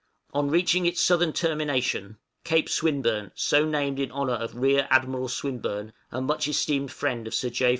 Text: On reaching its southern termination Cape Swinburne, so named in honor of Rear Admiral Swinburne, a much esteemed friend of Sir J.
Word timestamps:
On 0.33 0.49
reaching 0.49 0.87
its 0.87 0.99
southern 0.99 1.31
termination 1.31 2.17
Cape 2.43 2.69
Swinburne, 2.69 3.29
so 3.35 3.65
named 3.65 3.99
in 3.99 4.09
honor 4.11 4.33
of 4.33 4.55
Rear 4.55 4.87
Admiral 4.89 5.27
Swinburne, 5.27 5.93
a 6.11 6.19
much 6.19 6.47
esteemed 6.47 6.91
friend 6.91 7.27
of 7.27 7.35
Sir 7.35 7.51
J. 7.51 7.69